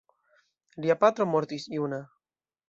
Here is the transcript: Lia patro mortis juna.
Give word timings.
Lia 0.85 0.95
patro 1.03 1.27
mortis 1.35 1.69
juna. 1.77 2.01